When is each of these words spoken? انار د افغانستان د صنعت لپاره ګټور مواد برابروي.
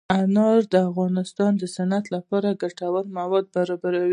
انار 0.19 0.61
د 0.73 0.75
افغانستان 0.89 1.51
د 1.57 1.63
صنعت 1.75 2.05
لپاره 2.15 2.57
ګټور 2.61 3.03
مواد 3.17 3.45
برابروي. 3.55 4.09